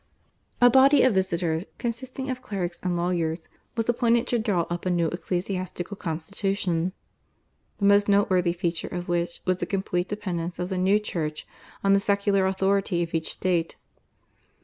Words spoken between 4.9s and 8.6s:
ecclesiastical constitution, the most noteworthy